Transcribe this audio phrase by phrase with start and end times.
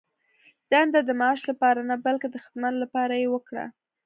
[0.71, 3.65] دنده د معاش لپاره نه، بلکې د خدمت لپاره یې وکړه.